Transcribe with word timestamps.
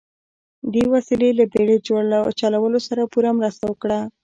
دې 0.73 0.83
وسیلې 0.93 1.29
له 1.39 1.45
بیړۍ 1.51 1.77
چلولو 2.39 2.79
سره 2.87 3.09
پوره 3.11 3.31
مرسته 3.39 3.63
وکړه. 3.67 3.99